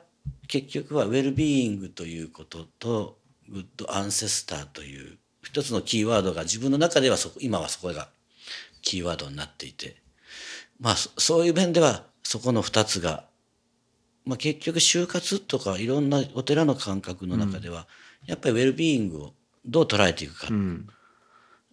[0.49, 3.19] 結局はウェルビーイングということと
[3.51, 8.09] グッドアンセスターという一つのキーワードが自分の中ではそこ今はそこが
[8.81, 10.03] キーワードになっていて。
[10.81, 13.25] まあそそういう面ではそこの2つが、
[14.25, 17.87] まあ、結局就活とかいろんなお寺の感覚の中では、
[18.27, 19.35] やっぱりウェルビーイングを
[19.67, 20.89] どう捉えていくかうん。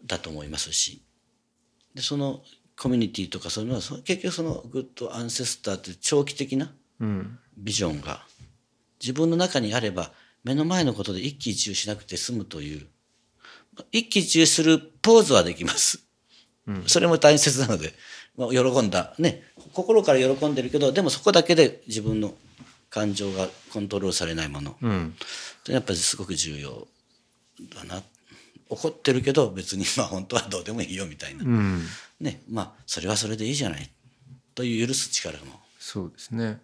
[0.05, 1.03] だと思いますし。
[1.93, 2.41] でその
[2.77, 7.39] コミュニティとかそういうのはそ結局そのグッドアンセスターって長期的なうん。
[7.57, 8.21] ビジョンが
[8.99, 10.11] 自分の中にあれば
[10.43, 12.87] 目の前のことで一喜一憂しなくて済むという
[13.91, 16.03] 一喜一憂するポーズはできます、
[16.87, 17.93] それも大切なので、まあ、
[18.37, 19.13] 喜んだ。
[19.19, 19.43] ね。
[19.73, 22.33] 心から喜んでるけどでもそこだけで自分の
[22.89, 24.75] 感情がコントロールされないもの。
[24.81, 25.15] うん。
[25.67, 26.87] やっぱりすごく重要
[27.75, 28.01] だな。
[28.69, 31.85] 怒ってるけど別にまあ本当はどうでもいいよみたいな、うん。
[32.19, 32.41] ね。
[32.49, 33.89] まあそれはそれでいいじゃない。
[34.55, 35.59] という許す力も。
[35.79, 36.59] そうですね。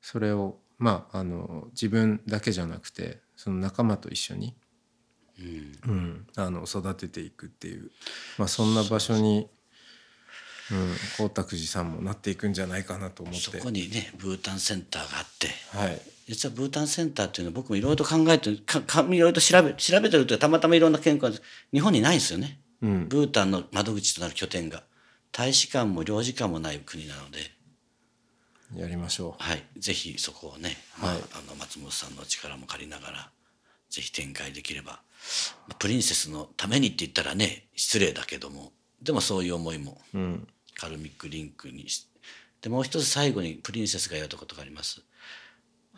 [0.00, 4.54] それをまああの自分だけじゃなくてその仲間と一緒に、
[5.86, 6.26] うん。
[6.36, 7.90] あの育てていくっていう、
[8.38, 9.48] まあ、そんな場所にうん、
[11.16, 13.40] 光沢寺さんもなっていくんじゃないかなと思って。
[13.40, 15.48] そこにねブータンセンターがあって。
[15.76, 16.00] はい。
[16.28, 23.08] 実はブータンセンターっていうのは僕もいろいろと考えていろいろと調べ調べてるというかたまたまいろんな健康日本にないんですよね、うん。
[23.08, 24.82] ブータンの窓口となる拠点が。
[25.32, 27.40] 大使館も領事館もない国なので、
[28.76, 31.22] やりましょはい、ぜひそこをね、まあはい。
[31.32, 33.30] あの松本さんの力も借りながら
[33.90, 35.00] ぜひ展開できればま
[35.72, 38.72] あプリンセスのためにって言ったらね失礼だけども。
[39.02, 42.08] でもそういう思いもううんカルミックリンクにし
[42.60, 45.02] でもう一つ最後にプリンセスが言ったことがあります。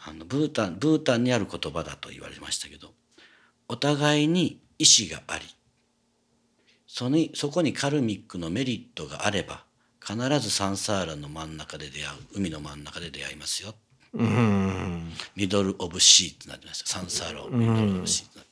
[0.05, 2.93] あのブータンブータンにある言葉だと言われましたけど
[3.69, 5.45] お互いに意思があり
[6.87, 9.65] そのそこにカルミックのメリットがあれば
[10.05, 13.75] 必ずサンサーラの真ん中で出会う海の真ん中で出会いますよ。
[14.15, 15.13] うん。
[15.35, 16.87] ミドル・オブ・シーってなってました。
[16.87, 18.45] サンサーラをミドル・オブ・シーってな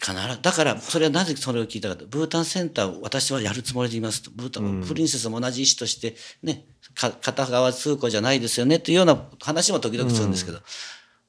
[0.00, 4.30] 必ずだからそれはなぜそれを聞いたかとブータンセンターを私はやるつもりでいますと。
[4.30, 10.60] ブータン、プリンセスも同じ意思としてねか片側通行じゃないですよねっていうような話も時々するんですけど、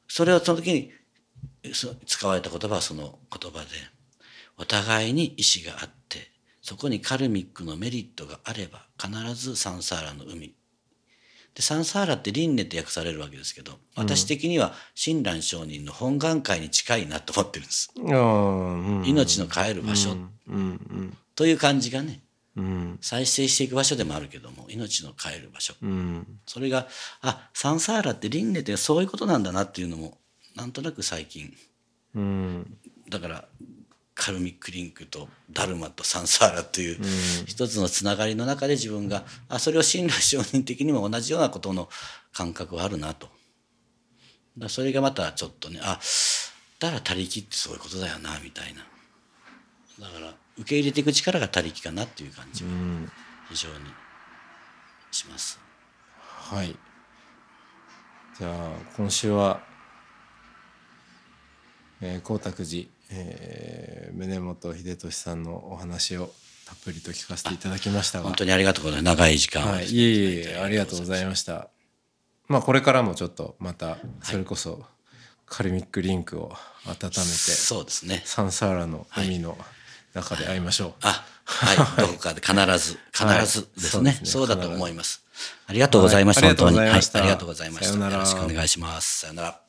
[0.07, 0.91] それをその時に
[1.73, 3.65] そ使われた言葉はその言葉で
[4.57, 10.53] お互いに意思があってそこにカルミックのメリットがあれば必ずサンサーラの海
[11.59, 17.91] でサンサーラって輪廻って訳されるわけですけど私的には親鸞上人の本願会に近いなと思ってるんです。
[17.97, 19.03] うん。
[19.05, 20.15] 命の帰る場所。
[21.35, 22.21] という感じがね
[22.55, 22.97] うん。
[23.01, 25.73] 再生していく場所でもあるけども命の帰る場所。
[25.81, 26.25] うん。
[26.45, 26.87] それが
[27.21, 30.17] あサンサーラって輪廻ってそういうことなんだなっていうのも
[30.55, 31.53] なんとなく最近。
[32.15, 32.77] うん。
[33.09, 33.45] だから
[34.19, 36.97] カルミックリンクとダルマとサンサーラっていう
[37.45, 41.87] 一つのつながりの中で自分があそれを親鸞上人的にも同じようなことの
[42.33, 43.29] 感覚はあるなと。
[44.57, 45.99] だそれがまたちょっとねあ
[46.79, 48.81] だから他力ってそういうことだよなみたいな
[50.05, 53.11] だから受け入れていく力が他力かなっていう感じはうん
[53.49, 53.75] 非常に
[55.11, 55.59] します。
[56.19, 56.75] はい
[58.37, 59.61] じゃあ今週は
[62.01, 66.31] えー光沢寺、えー、宗本秀俊さんのお話を
[66.67, 68.25] たっぷりと聞かせていただきましたが。
[68.25, 69.17] 本当にありがとうございます。
[69.17, 71.69] 長い時間をはい、いえいえありがとうございました。
[72.47, 74.83] まあこれからもちょっとまたそれこそ
[75.47, 76.53] カルミックリンクを
[76.85, 78.21] 温めて、そうですね。
[78.25, 79.57] サンサーラの海の
[80.13, 81.77] 中で会いましょう、あはい。
[82.01, 83.47] どこかで必ず必はい。
[83.47, 85.23] ずですね,、そうだと思います。
[85.65, 86.55] ありがとうございました、はい。
[86.55, 86.79] 本当に。
[86.79, 88.09] ありがとうございました。
[88.09, 89.19] よろしくお願いします。
[89.21, 89.68] さよなら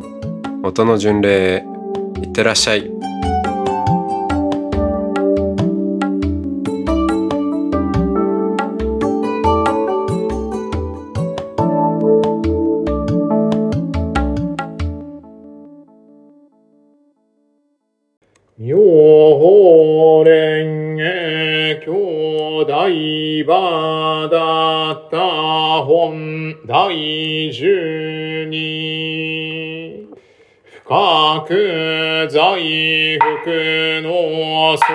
[0.63, 1.65] 音の巡礼へ
[2.21, 2.91] いってらっしゃい。
[18.59, 18.77] 妙
[31.51, 32.39] く在
[33.19, 34.87] 福の層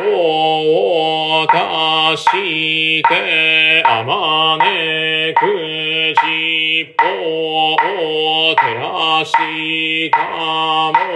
[1.42, 5.45] を足してあまねく
[6.25, 7.05] 実法
[7.75, 10.16] を照らした
[10.92, 11.16] も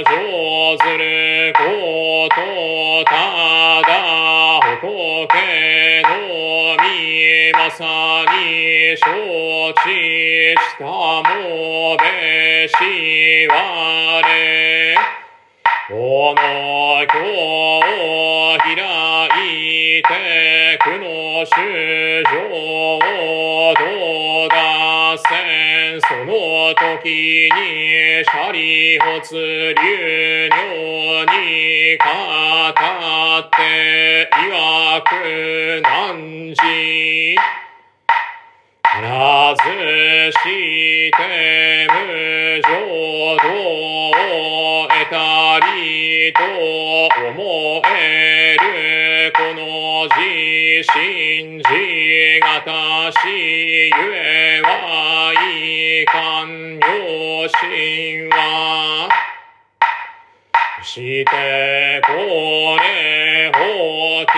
[0.00, 3.10] 上ずることた
[3.82, 3.90] だ
[4.80, 4.82] 仏
[6.02, 6.08] の
[6.82, 6.84] み
[7.52, 9.04] まさに承
[9.82, 9.86] 知
[10.58, 12.02] したもべ
[12.68, 13.52] しわ
[14.22, 14.96] れ
[15.88, 15.92] こ
[16.36, 16.40] の
[17.04, 17.14] 今
[18.58, 18.78] 日開
[19.46, 20.08] いて
[20.82, 21.02] くの
[21.46, 21.54] 主
[22.24, 22.34] 上
[23.74, 23.82] ど
[24.46, 24.52] うだ
[25.18, 25.28] せ
[25.94, 26.32] んその
[26.74, 37.36] 時にャリホツ流尿に語って曰く何時
[39.02, 39.62] らず
[40.32, 40.38] し
[41.10, 41.18] て
[41.90, 41.92] 無
[42.62, 42.68] 常
[43.42, 43.44] 道
[44.10, 46.38] を得たりと
[47.30, 49.60] 思えるこの
[50.04, 50.18] 自
[50.92, 51.64] 信自
[52.40, 52.70] がた
[53.10, 59.08] しゆえはいかんよしは
[60.82, 62.12] してこ
[62.80, 64.36] れほき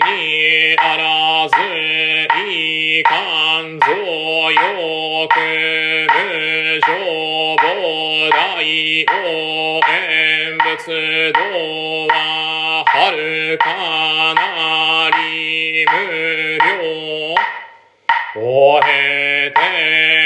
[0.00, 1.54] にあらず
[2.50, 5.34] いかんぞよく
[6.12, 6.90] 無常
[7.56, 7.60] 菩
[8.30, 9.14] 提を
[9.88, 11.38] 演仏道
[12.08, 13.64] ははるか
[14.34, 15.92] なり無
[16.58, 17.36] 料
[18.34, 19.58] おへて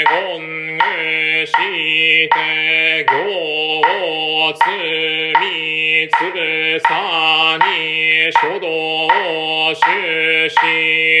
[0.09, 0.41] ごん
[0.77, 3.13] ぐして行
[3.79, 4.69] を積
[5.39, 9.07] みつるさに書道
[9.73, 10.55] 出資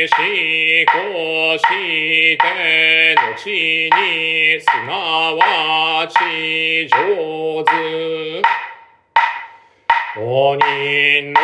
[0.07, 8.66] しこして後にすなわち上手。
[10.19, 11.39] お人の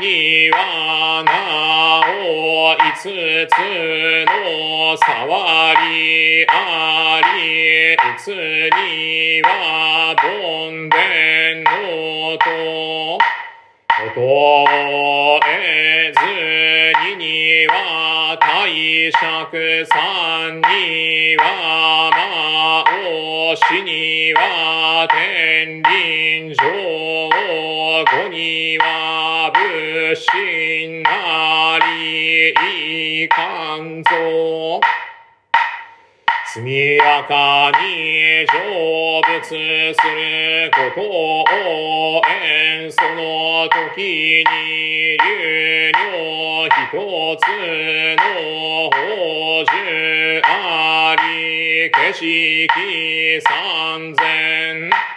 [0.00, 3.04] 身にはなお五つ
[4.24, 10.96] の触りあり、いつにはどんで
[11.60, 13.18] んのと、
[13.96, 26.56] ことえずにには大釈三には魔王死には天輪上
[28.24, 34.80] 五には武神なりいかんぞ
[36.54, 46.94] 速やかに成仏することを縁その時に流尿一
[47.38, 47.42] つ
[48.14, 55.13] の宝珠あり景色三千。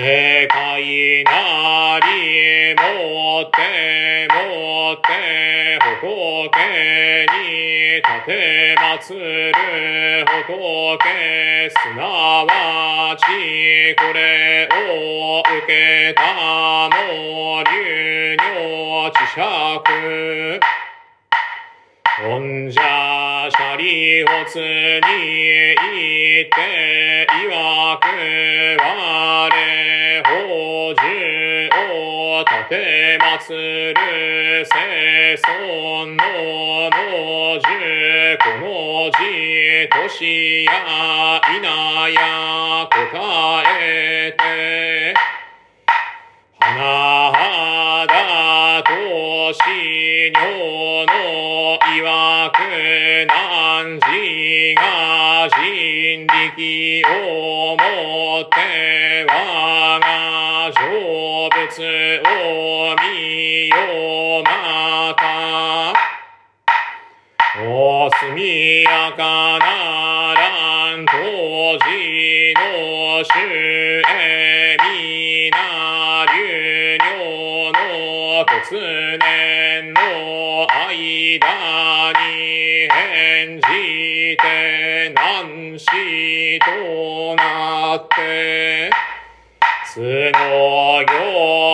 [0.00, 6.54] 世界なりもってもって仏
[7.34, 11.02] に立て祀る仏
[11.70, 13.24] すなわち
[13.96, 20.87] これを受けたも流尿知釈
[22.20, 27.46] 本者シャリオツに行って曰
[27.98, 28.02] く
[28.82, 29.48] 我
[30.24, 30.34] 宝
[30.96, 31.00] 珠
[31.94, 33.54] を立て祀
[33.94, 33.96] る
[34.66, 36.24] 世尊の
[36.90, 37.68] の十
[38.42, 38.66] この
[39.12, 39.22] 字
[39.88, 40.70] 年や
[41.56, 41.62] 稲
[42.10, 42.18] や
[42.90, 45.14] 答えて
[46.60, 48.90] 花だと
[49.52, 49.60] し
[50.34, 51.12] 尿の
[51.78, 52.58] 曰く
[53.28, 57.82] 何時が人力をも
[58.42, 58.56] って
[59.28, 59.30] 我
[60.00, 60.02] が
[60.72, 60.76] 成
[61.48, 62.26] 仏を
[63.02, 63.74] 見よ
[64.42, 64.46] ま
[65.14, 65.22] た。
[67.60, 68.38] お速
[68.82, 69.22] やか
[69.58, 69.64] な
[70.34, 70.38] ら
[70.96, 71.12] ん当
[71.78, 71.84] 時
[72.54, 72.60] の
[73.24, 73.28] 主
[74.08, 75.77] へみな
[78.48, 80.00] の突然の
[80.88, 83.62] 間に返じ
[84.38, 85.84] て難し
[86.60, 88.90] となって
[89.92, 90.06] 素の
[91.04, 91.12] 行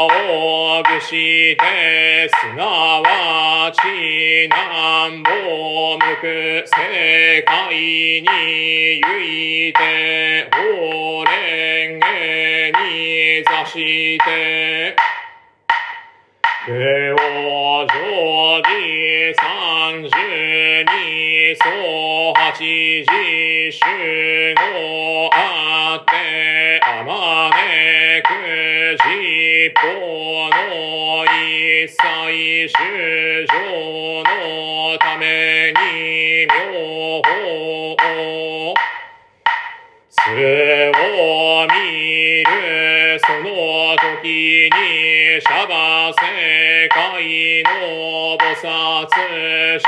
[0.07, 3.79] を具してすなわち
[4.49, 5.31] 南方
[5.95, 12.05] 向く世界にゆいて法蓮華
[12.83, 14.97] に座して
[16.67, 23.05] 手を常時三十二層八時
[23.71, 23.85] 集
[24.55, 28.31] 合あってあまねく
[28.97, 32.73] 十歩の一切衆
[33.47, 33.53] 生
[34.23, 38.94] のために妙法を。
[40.25, 48.65] 素を見るその時にシャバ世界の菩薩
[49.81, 49.87] 正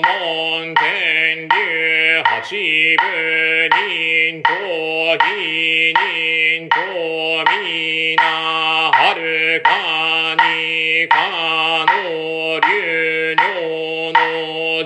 [0.00, 1.52] 門天竜
[2.24, 3.04] 八部
[3.76, 4.48] 人と
[5.20, 6.76] 義人と
[7.60, 9.68] 皆はるか
[10.44, 11.14] にか
[11.84, 14.16] の流尿の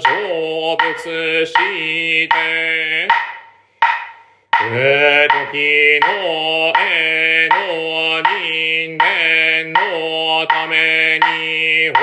[0.00, 1.52] 成仏し
[2.28, 2.32] て
[4.62, 6.06] 時の
[6.78, 11.98] 絵の人間のために法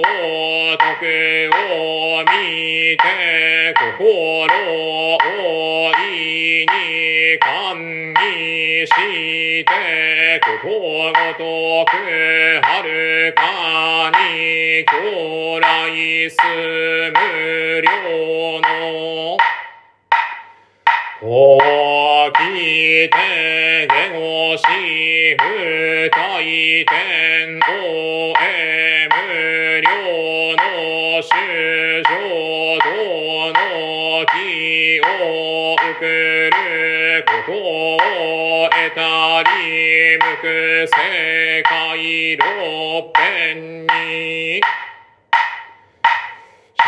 [0.00, 0.84] を徳
[1.72, 3.00] を見て
[3.98, 3.98] 心
[5.14, 8.92] を意に感にし
[9.64, 11.92] てことごとく
[12.62, 13.40] 遥か
[14.10, 15.64] に将来
[16.30, 16.36] す
[17.10, 17.88] 無量
[18.60, 19.38] の
[21.18, 21.58] こ
[22.28, 24.62] うきて下語し
[25.38, 29.88] 不体天をえ無量
[30.52, 31.32] の主
[32.02, 32.10] 情
[32.84, 32.90] 道
[33.48, 33.56] の
[34.26, 40.44] 気を送ることを得たり無く
[40.86, 42.44] 世界六
[43.14, 44.60] 辺に。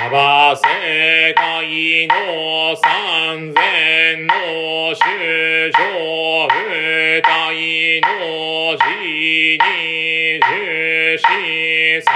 [0.07, 0.63] バ世
[1.35, 4.33] 界の三千の
[4.95, 5.03] 主
[5.73, 8.07] 張部隊の
[8.79, 8.85] 字
[9.59, 11.23] に十四
[12.03, 12.07] 三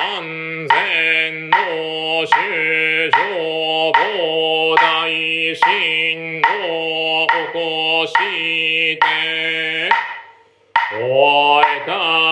[0.71, 1.57] 千の
[2.25, 2.31] 主
[3.11, 3.97] 張膨
[4.77, 5.11] 大
[5.57, 9.01] 心を起こして
[10.93, 12.32] 終えた